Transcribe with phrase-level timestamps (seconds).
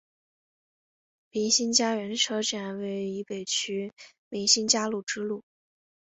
[1.29, 3.93] 民心佳园车站位于渝北区
[4.29, 5.43] 民心佳园支路。